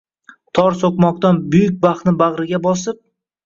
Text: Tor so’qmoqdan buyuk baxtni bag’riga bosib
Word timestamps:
Tor 0.59 0.77
so’qmoqdan 0.79 1.39
buyuk 1.57 1.77
baxtni 1.87 2.17
bag’riga 2.25 2.65
bosib 2.69 3.03